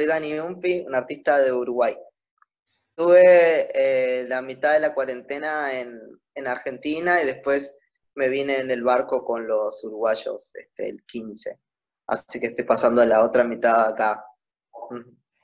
[0.00, 1.94] Soy Dani Umpi, un artista de Uruguay.
[2.96, 6.00] Tuve eh, la mitad de la cuarentena en,
[6.34, 7.78] en, Argentina y después
[8.14, 11.60] me vine en el barco con los uruguayos este, el 15.
[12.06, 14.24] Así que estoy pasando la otra mitad acá.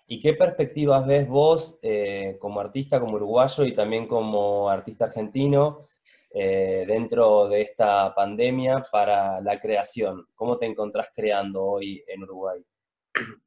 [0.07, 5.87] ¿Y qué perspectivas ves vos eh, como artista, como uruguayo y también como artista argentino
[6.31, 10.27] eh, dentro de esta pandemia para la creación?
[10.35, 12.65] ¿Cómo te encontrás creando hoy en Uruguay?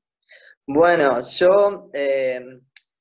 [0.71, 2.45] Bueno, yo, eh,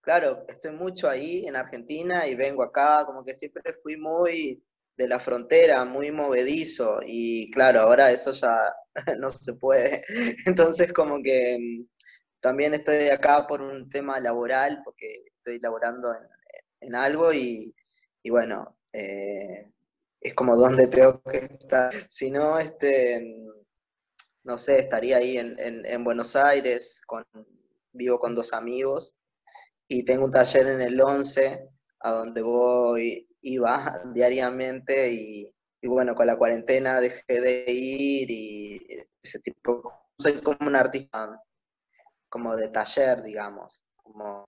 [0.01, 4.65] claro, estoy mucho ahí en Argentina y vengo acá, como que siempre fui muy
[4.97, 8.73] de la frontera, muy movedizo y claro, ahora eso ya
[9.19, 10.02] no se puede.
[10.46, 11.87] Entonces como que mm,
[12.41, 16.09] también estoy acá por un tema laboral, porque estoy laborando
[16.80, 17.74] en, algo y,
[18.30, 19.71] bueno, eh,
[20.23, 21.93] es como donde tengo que estar.
[22.09, 23.37] Si no, este,
[24.45, 27.27] no sé, estaría ahí en, Buenos Aires, con,
[27.92, 29.16] vivo con dos amigos
[29.88, 31.69] y tengo un taller en el 11
[32.01, 39.07] a donde voy, iba diariamente y, y bueno, con la cuarentena dejé de ir y
[39.23, 41.40] ese tipo, soy como un artista
[42.29, 43.85] como de taller, digamos.
[43.96, 44.45] Como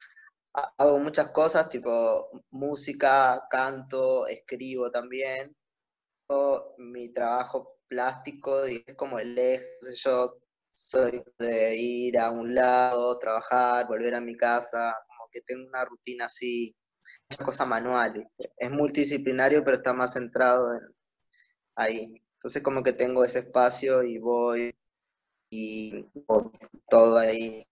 [0.52, 5.56] hago muchas cosas, tipo música, canto, escribo también.
[6.78, 10.38] Mi trabajo plástico y es como el eje, yo
[10.80, 15.84] soy de ir a un lado, trabajar, volver a mi casa, como que tengo una
[15.84, 16.74] rutina así,
[17.28, 18.26] muchas cosas manuales.
[18.56, 20.80] Es multidisciplinario, pero está más centrado en
[21.76, 22.22] ahí.
[22.34, 24.74] Entonces como que tengo ese espacio y voy
[25.50, 26.06] y
[26.88, 27.66] todo ahí.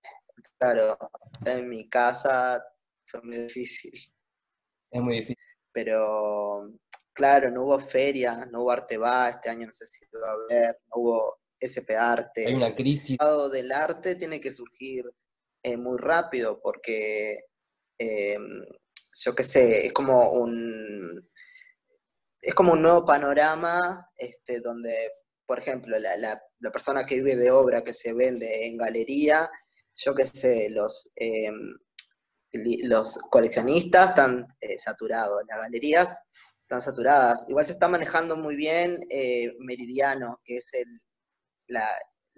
[0.59, 0.98] Claro,
[1.47, 2.62] en mi casa
[3.06, 3.93] fue muy difícil.
[4.91, 5.37] Es muy difícil.
[5.72, 6.70] Pero,
[7.15, 10.28] claro, no hubo feria, no hubo arte va, este año no sé si lo va
[10.28, 12.47] a haber, no hubo SP Arte.
[12.47, 13.17] Hay una crisis.
[13.20, 15.05] El lado del arte tiene que surgir
[15.62, 17.47] eh, muy rápido porque,
[17.98, 18.65] em,
[19.20, 21.28] yo qué sé, es como un...
[22.41, 25.10] Es como un nuevo panorama este, donde
[25.49, 29.50] por ejemplo, la, persona que vive de obra que se vende en galería,
[29.97, 31.75] yo qué sé, los, em,
[32.83, 36.22] los coleccionistas están eh, saturados, las galerías
[36.60, 37.49] están saturadas.
[37.49, 40.71] Igual se está manejando muy bien eh, Meridiano, que es
[41.69, 41.89] la,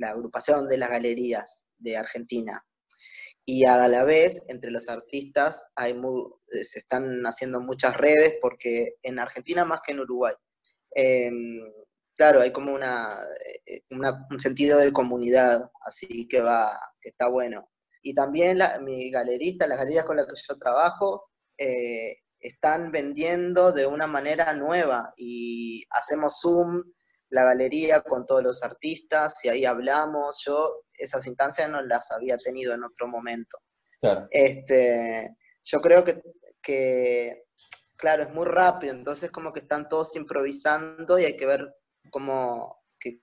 [0.03, 2.65] agrupación de las galerías de Argentina.
[3.45, 8.97] Y a la vez, entre los artistas, hay eh, se están haciendo muchas redes, porque
[9.03, 10.35] en Argentina más que en Uruguay.
[10.93, 11.61] Em,
[12.17, 17.71] claro, hay como eh, una, un sentido de comunidad, así que va, está bueno.
[18.03, 23.73] Y también la, mi galerista, las galerías con las que yo trabajo, eh, están vendiendo
[23.73, 26.83] de una manera nueva y hacemos Zoom,
[27.31, 30.43] la galería con todos los artistas y ahí hablamos.
[30.45, 33.59] Yo esas instancias no las había tenido en otro momento.
[34.31, 36.23] Este, yo creo que,
[36.63, 37.45] que,
[37.97, 41.75] claro, es muy rápido, entonces como que están todos improvisando y hay que ver
[42.11, 43.21] cómo, qué,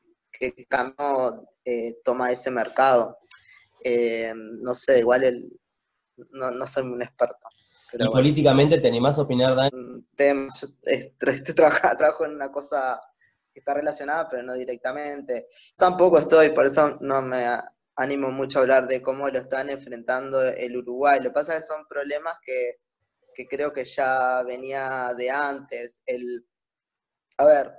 [0.70, 3.18] cambio eh, toma ese mercado.
[3.84, 5.60] Eh, no sé, igual el,
[6.32, 7.48] no, soy un experto.
[7.94, 9.70] ¿Y políticamente te animás a opinar, Dan?
[10.84, 13.00] estoy, trabajo en una cosa
[13.60, 15.48] está relacionada, pero no directamente.
[15.76, 17.46] Tampoco estoy, por eso no me
[17.96, 21.20] animo mucho a hablar de cómo lo están enfrentando el Uruguay.
[21.20, 22.80] Lo que pasa es que son problemas que,
[23.34, 26.02] que creo que ya venía de antes.
[26.06, 26.48] El,
[27.38, 27.72] a ver,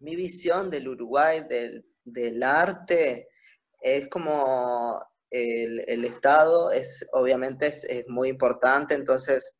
[0.00, 3.28] mi visión del Uruguay, del, arte,
[3.80, 9.58] es como el, Estado, es, obviamente es, muy importante, entonces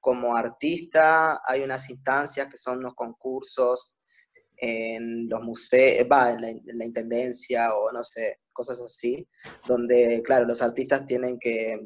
[0.00, 3.97] como artista hay unas instancias que son los concursos
[4.60, 9.26] en los museos, va, en la, intendencia o no sé, cosas así,
[9.66, 11.80] donde, claro, los artistas tienen que,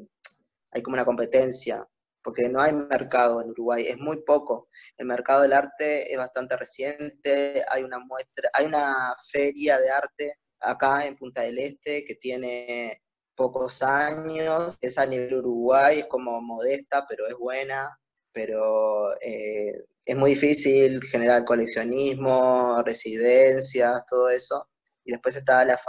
[0.70, 1.86] hay como una competencia
[2.22, 4.68] porque no hay mercado en Uruguay, es muy poco.
[4.96, 10.38] El mercado del arte es bastante reciente, hay una muestra, hay una feria de arte
[10.60, 13.02] acá en Punta del Este que tiene
[13.34, 17.98] pocos años, es a nivel Uruguay, es como modesta, pero es buena,
[18.32, 24.68] pero eh, es muy difícil generar coleccionismo, residencias, todo eso.
[25.04, 25.80] Y después está la,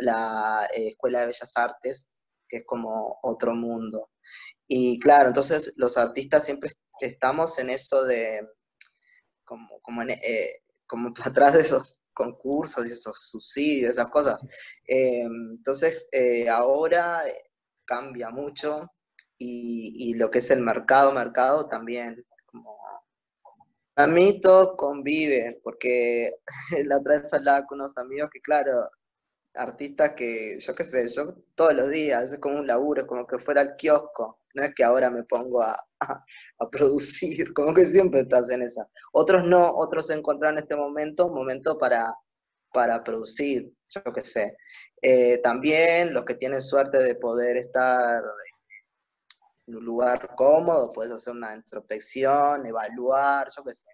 [0.00, 2.08] la eh, Escuela de Bellas Artes,
[2.48, 4.10] que es como otro mundo.
[4.68, 8.46] Y claro, entonces los artistas siempre estamos en eso de,
[9.44, 14.40] como, como, eh, como atrás de esos concursos y esos subsidios, esas cosas.
[14.86, 16.06] Eh, entonces,
[16.48, 17.22] ahora
[17.84, 18.90] cambia mucho
[19.38, 22.24] y, y, lo que es el mercado, mercado también.
[22.46, 22.76] Como,
[23.96, 26.30] a mí todo convive, porque
[26.86, 28.90] la otra vez hablaba con unos amigos que, claro,
[29.56, 33.26] artistas que, yo qué sé, yo todos los días, es como un laburo, es como
[33.26, 35.76] que fuera el kiosco, no es que ahora me pongo a,
[36.58, 38.88] a, producir, como que siempre estás en esa.
[39.12, 42.14] Otros no, otros encontraron en este momento, momento para,
[42.72, 44.56] para producir, yo qué sé.
[45.02, 48.22] Eh, también los que tienen suerte de poder estar
[49.66, 53.90] en un lugar cómodo, puedes hacer una introspección, evaluar, yo qué sé.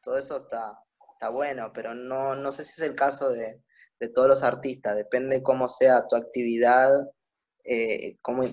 [0.00, 0.78] Todo eso está,
[1.12, 3.60] está bueno, pero no, no sé si es el caso de,
[3.98, 6.90] de todos los artistas, depende cómo sea tu actividad,
[7.64, 8.44] eh, cómo,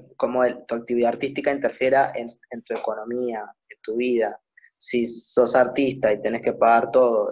[0.67, 2.27] tu actividad artística interfiera en,
[2.63, 4.39] tu economía, en tu vida.
[4.77, 7.31] Si sos artista y tenés que pagar todo,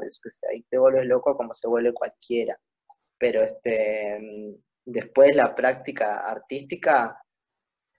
[0.52, 2.58] ahí te vuelves loco como se vuelve cualquiera.
[3.18, 4.56] Pero este,
[4.86, 7.18] después la práctica artística,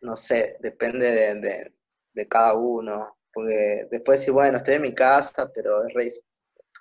[0.03, 1.73] no sé, depende de,
[2.13, 3.19] de, cada uno.
[3.33, 5.83] Porque después si bueno, estoy en mi casa, pero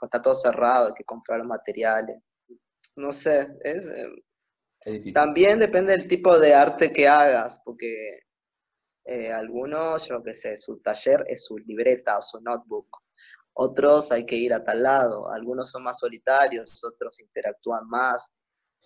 [0.02, 2.22] está todo cerrado, hay que comprar los materiales
[2.96, 3.88] no sé, es,
[4.86, 8.20] eh, también depende del tipo de arte que hagas, porque
[9.06, 12.88] eh, algunos, yo qué sé, su taller es su libreta o su notebook.
[13.54, 18.32] Otros hay que ir a tal lado, algunos son más solitarios, otros interactúan más.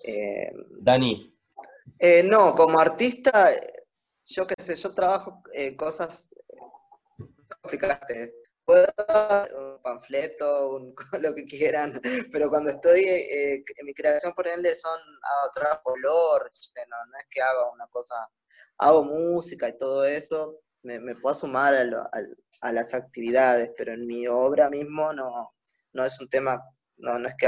[0.03, 1.33] Eh, Dani.
[2.25, 3.51] no, como artista,
[4.25, 5.43] yo qué sé, yo trabajo
[5.77, 6.29] cosas
[7.61, 7.99] complicadas
[8.65, 8.87] puedo
[9.57, 12.01] un panfleto, un, lo que quieran,
[12.31, 17.17] pero cuando estoy eh, en mi creación, por ejemplo, son a otro color, no, no,
[17.17, 18.15] es que haga una cosa,
[18.79, 22.09] hago música y todo eso, me, puedo sumar a,
[22.61, 25.55] a, las actividades, pero en mi obra mismo no,
[25.93, 26.61] no es un tema,
[26.97, 27.47] no, no es que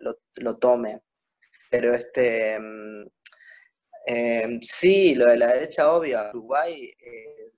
[0.00, 1.02] lo, lo tome,
[1.70, 2.58] pero este...
[4.06, 7.50] Em, sí, lo de la derecha, obvio, Uruguay eh,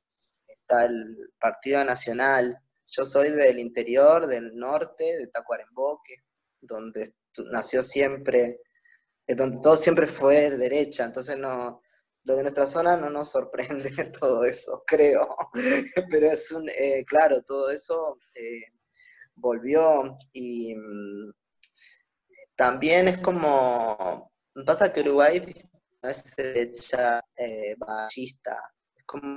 [0.48, 2.56] está el Partido Nacional,
[2.86, 6.22] yo soy del interior, del norte, de Tacuarembó, que
[6.60, 7.14] donde
[7.50, 8.60] nació siempre,
[9.26, 11.80] donde todo siempre fue derecha, entonces no,
[12.26, 13.90] lo de nuestra zona no nos sorprende
[14.20, 15.36] todo eso, creo,
[16.10, 18.72] pero es un, eh, claro, todo eso eh,
[19.34, 21.32] volvió y mm,
[22.56, 24.32] también es como,
[24.64, 25.40] pasa que Uruguay
[26.06, 29.36] no es derecha eh, machista, es como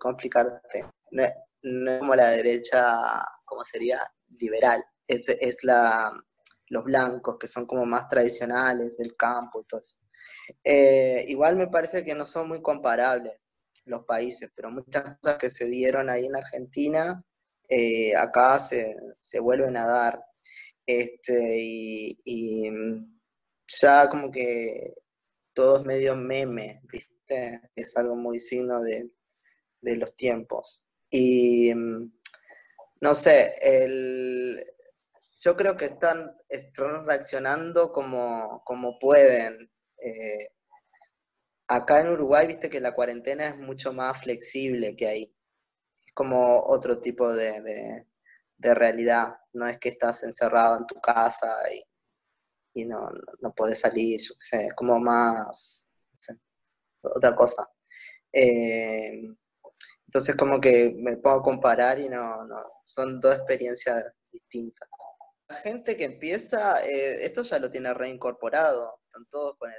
[0.00, 1.32] complicarte, no es
[2.00, 4.00] como la derecha, ¿cómo sería?
[4.36, 4.84] Liberal.
[5.06, 6.12] Es, es la,
[6.70, 9.98] los blancos, que son como más tradicionales, el campo y todo eso.
[10.64, 13.34] Eh, igual me parece que no son muy comparables
[13.84, 17.22] los países, pero muchas cosas que se dieron ahí en Argentina,
[17.68, 20.24] eh, acá se, se, vuelven a dar.
[20.84, 22.70] Este, y,
[23.80, 24.94] ya como que
[25.58, 27.60] todo es medio meme, ¿viste?
[27.74, 29.10] Es algo muy signo de,
[29.80, 30.84] de los tiempos.
[31.10, 32.12] Y mm,
[33.00, 34.64] no sé, el,
[35.40, 39.68] yo creo que están, están reaccionando como, como pueden.
[40.00, 40.50] Eh,
[41.66, 45.36] acá en Uruguay, viste que la cuarentena es mucho más flexible que ahí.
[46.06, 48.06] Es como otro tipo de,
[48.58, 49.38] de, realidad.
[49.54, 51.82] No es que estás encerrado en tu casa y,
[52.74, 53.10] y no,
[53.40, 56.38] no, puedes salir, yo qué sé, es como más, no sé,
[57.02, 57.68] otra cosa.
[58.32, 59.22] Eh,
[60.06, 64.88] entonces como que me puedo comparar y no, no, son dos experiencias distintas.
[65.48, 69.76] La gente que empieza, eh, esto ya lo tiene reincorporado, están todos con el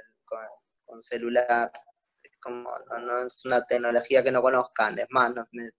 [0.84, 1.70] con, celular,
[2.22, 2.70] es como,
[3.00, 5.70] no, es una tecnología que no conozcan, es más, me,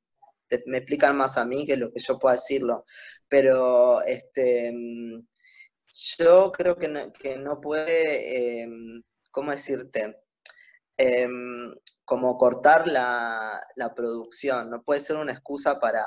[0.77, 2.85] explican más a mí que lo que yo pueda decirlo,
[3.27, 4.73] pero este,
[6.17, 10.23] yo creo que no, que no puede, em, ¿cómo decirte?
[10.97, 11.73] Em,
[12.05, 13.61] como cortar la,
[13.95, 16.05] producción, no puede ser una excusa para,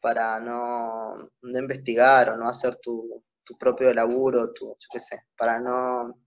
[0.00, 3.24] para no, investigar o no hacer tu,
[3.58, 6.22] propio laburo, tu, qué sé, para no,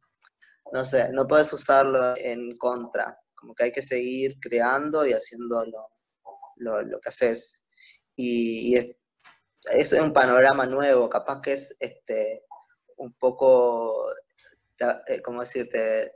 [0.72, 5.66] no sé, no puedes usarlo en contra, como que hay que seguir creando y haciendo
[6.58, 7.62] lo, lo, que haces.
[8.16, 8.90] Y, es,
[9.72, 12.46] es, un panorama nuevo, capaz que es este,
[13.00, 14.12] un poco,
[15.08, 16.14] eh, ¿cómo decirte?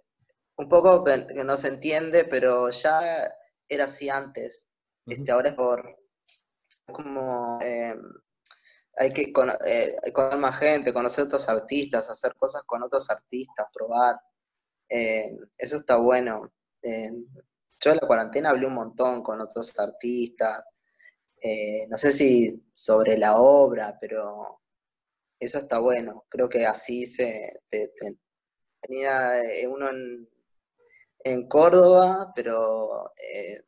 [0.57, 3.33] un poco que, no se entiende, pero ya
[3.67, 4.71] era así antes.
[5.05, 5.97] este, ahora es por
[6.85, 7.99] como em,
[8.97, 9.33] hay que
[9.65, 14.19] eh, conocer más gente, conocer otros artistas, hacer cosas con otros artistas, probar.
[14.89, 16.53] Em, eso está bueno.
[16.81, 17.25] Em,
[17.79, 20.63] yo en la cuarentena hablé un montón con otros artistas.
[21.41, 24.61] Eh, no sé si sobre la obra, pero
[25.43, 26.25] eso está bueno.
[26.29, 27.61] Creo que así se
[28.81, 30.29] tenía eh, uno en,
[31.19, 33.63] en Córdoba, pero eh,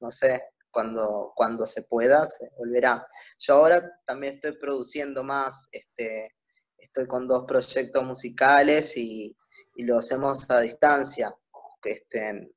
[0.00, 3.06] no sé, cuando, cuando se pueda se volverá.
[3.38, 6.36] Yo ahora también estoy produciendo más, este,
[6.76, 9.36] estoy con dos proyectos musicales y,
[9.76, 11.34] y lo hacemos a distancia.
[11.82, 12.52] Este,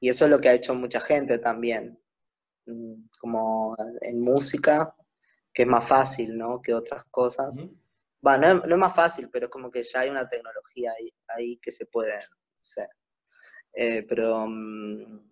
[0.00, 1.98] y eso es lo que ha hecho mucha gente también,
[2.66, 4.94] mm, como en música,
[5.56, 6.60] que es más fácil, ¿no?
[6.60, 7.66] Que otras cosas.
[8.20, 10.92] Bueno, no, es más fácil, pero como que ya hay una tecnología
[11.28, 12.12] ahí, que se puede
[12.60, 12.90] hacer.
[13.72, 15.30] Eh, pero mm,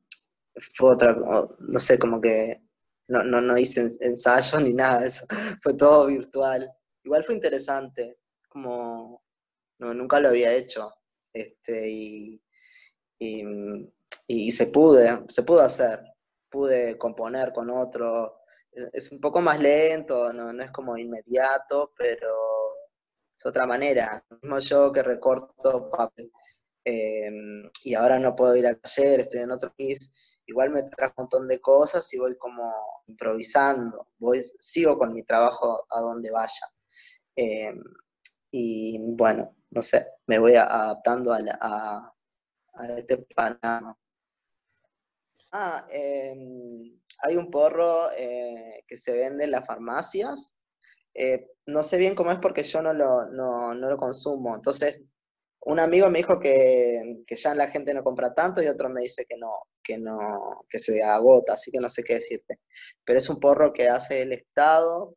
[0.74, 1.14] fue otra,
[1.58, 2.62] no sé, como que
[3.08, 5.26] no, no, no hice ensayos ni nada de eso,
[5.62, 6.72] fue todo virtual.
[7.02, 8.16] Igual fue interesante,
[8.48, 9.22] como
[9.78, 10.90] no, nunca lo había hecho,
[11.34, 12.42] este, y,
[13.18, 16.00] y, se pude, se pudo hacer,
[16.48, 18.38] pude componer con otro,
[18.92, 22.34] es un poco más lento, no, no es como inmediato, pero
[23.36, 24.24] es otra manera.
[24.42, 26.30] Mismo yo que recorto papel
[26.84, 30.12] em, y ahora no puedo ir a taller, estoy en otro país,
[30.46, 32.72] igual me trae un montón de cosas y voy como
[33.06, 36.66] improvisando, voy, sigo con mi trabajo a donde vaya.
[37.36, 37.82] Em,
[38.50, 41.38] y bueno, no sé, me voy adaptando a,
[42.74, 43.96] a, este panorama.
[45.56, 50.52] Ah, em, hay un porro eh, que se vende en las farmacias.
[51.14, 54.56] Eh, no sé bien cómo es porque yo no lo, no, no lo consumo.
[54.56, 55.00] Entonces,
[55.60, 59.02] un amigo me dijo que, que, ya la gente no compra tanto y otro me
[59.02, 62.58] dice que no, que no, que se agota, así que no sé qué decirte.
[63.04, 65.16] Pero es un porro que hace el Estado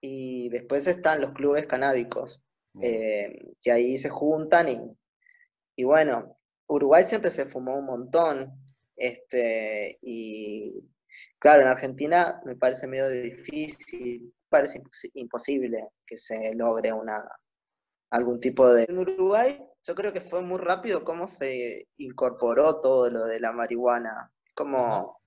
[0.00, 2.42] y después están los clubes canábicos,
[2.80, 4.98] eh, que ahí se juntan y,
[5.76, 6.38] y, bueno,
[6.68, 8.65] Uruguay siempre se fumó un montón,
[8.96, 10.82] este, y
[11.38, 14.82] claro, en Argentina me parece medio difícil, parece
[15.14, 17.22] imposible que se logre una,
[18.10, 18.84] algún tipo de...
[18.88, 23.52] En Uruguay yo creo que fue muy rápido cómo se incorporó todo lo de la
[23.52, 24.32] marihuana.
[24.54, 25.20] Como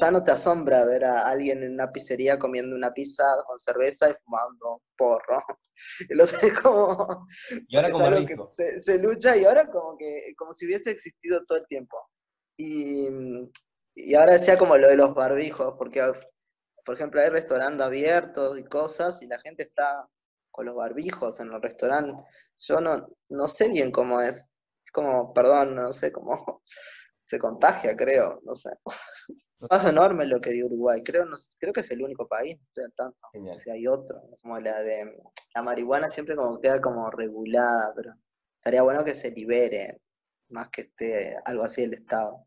[0.00, 4.10] ya no te asombra ver a alguien en una pizzería comiendo una pizza con cerveza
[4.10, 5.42] y fumando porro.
[6.08, 7.26] El otro es como...
[7.68, 8.36] Y ahora como que
[8.80, 11.96] se, lucha y ahora como que como si hubiese existido todo el tiempo.
[12.64, 13.08] Y,
[13.94, 16.00] y ahora decía como lo de los barbijos, porque
[16.84, 20.08] por ejemplo hay restaurantes abiertos y cosas y la gente está
[20.52, 22.24] con los barbijos en los restaurantes.
[22.68, 24.50] Yo no, no sé bien cómo es.
[24.84, 26.62] Es como, perdón, no sé cómo
[27.20, 28.70] se contagia, creo, no sé.
[29.70, 31.02] Es enorme lo que dio Uruguay.
[31.02, 33.28] Creo, no, creo que es el único país, no estoy al tanto.
[33.56, 34.22] Si hay otro.
[34.42, 35.16] Como la de
[35.54, 38.14] la marihuana siempre como queda como regulada, pero
[38.56, 40.00] estaría bueno que se libere,
[40.50, 42.46] más que esté algo así del Estado.